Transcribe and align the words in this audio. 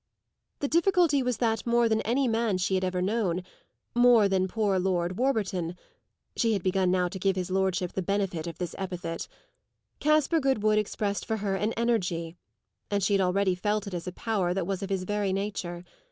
The 0.61 0.67
difficulty 0.67 1.21
was 1.21 1.37
that 1.37 1.67
more 1.67 1.87
than 1.87 2.01
any 2.01 2.27
man 2.27 2.57
she 2.57 2.73
had 2.73 2.83
ever 2.83 3.03
known, 3.03 3.43
more 3.93 4.27
than 4.27 4.47
poor 4.47 4.79
Lord 4.79 5.15
Warburton 5.19 5.75
(she 6.35 6.53
had 6.53 6.63
begun 6.63 6.89
now 6.89 7.07
to 7.07 7.19
give 7.19 7.35
his 7.35 7.51
lordship 7.51 7.93
the 7.93 8.01
benefit 8.01 8.47
of 8.47 8.57
this 8.57 8.73
epithet), 8.79 9.27
Caspar 9.99 10.39
Goodwood 10.39 10.79
expressed 10.79 11.23
for 11.23 11.37
her 11.37 11.55
an 11.55 11.71
energy 11.73 12.35
and 12.89 13.03
she 13.03 13.13
had 13.13 13.21
already 13.21 13.53
felt 13.53 13.85
it 13.85 13.93
as 13.93 14.07
a 14.07 14.11
power 14.13 14.55
that 14.55 14.65
was 14.65 14.81
of 14.81 14.89
his 14.89 15.03
very 15.03 15.31
nature. 15.31 15.83